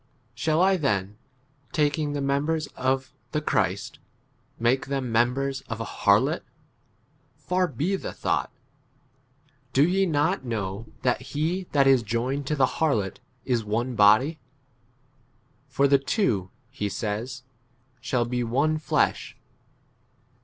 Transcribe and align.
Shall 0.33 0.63
I 0.63 0.77
then, 0.77 1.19
taking 1.71 2.13
the 2.13 2.21
members 2.21 2.65
of 2.75 3.13
the 3.33 3.39
Christ, 3.39 3.99
make 4.57 4.87
[them] 4.87 5.11
members 5.11 5.61
of 5.69 5.79
a 5.79 5.85
16 5.85 5.97
harlot? 6.05 6.41
Far 7.37 7.67
be 7.67 7.95
the 7.97 8.11
thought. 8.11 8.51
Do 9.73 9.87
ye 9.87 10.07
not 10.07 10.43
know 10.43 10.87
that 11.03 11.21
he 11.21 11.67
[that 11.73 11.85
is] 11.85 12.01
joined 12.01 12.47
to 12.47 12.55
the 12.55 12.65
harlot 12.81 13.19
is 13.45 13.63
one 13.63 13.93
body? 13.93 14.39
for 15.67 15.87
the 15.87 15.99
two, 15.99 16.49
he 16.71 16.89
says, 16.89 17.43
shall 17.99 18.25
be 18.25 18.43
one 18.43 18.79
fiesh. 18.79 19.35